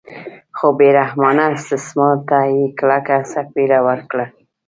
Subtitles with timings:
[0.57, 4.25] خو بې رحمانه استثمار ته یې کلکه څپېړه ورکړه.